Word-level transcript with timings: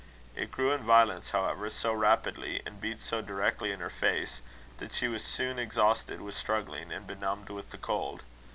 It 0.35 0.51
grew 0.51 0.71
in 0.71 0.81
violence, 0.81 1.29
however, 1.29 1.69
so 1.69 1.93
rapidly, 1.93 2.63
and 2.65 2.81
beat 2.81 2.99
so 3.01 3.21
directly 3.21 3.71
in 3.71 3.81
her 3.81 3.91
face, 3.91 4.41
that 4.79 4.93
she 4.93 5.07
was 5.07 5.23
soon 5.23 5.59
exhausted 5.59 6.21
with 6.21 6.33
struggling, 6.33 6.91
and 6.91 7.05
benumbed 7.05 7.49
with 7.51 7.69
the 7.69 7.77
cold. 7.77 8.23